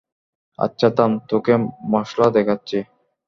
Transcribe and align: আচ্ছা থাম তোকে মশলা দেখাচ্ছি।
আচ্ছা 0.59 0.87
থাম 0.89 1.11
তোকে 1.29 1.53
মশলা 1.91 2.27
দেখাচ্ছি। 2.29 2.77